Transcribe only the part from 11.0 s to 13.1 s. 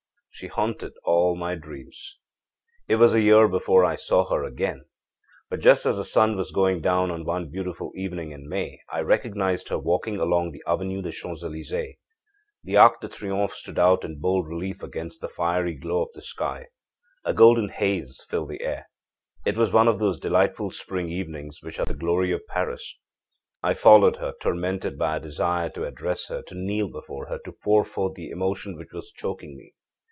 des Champs Elysees. The Arc de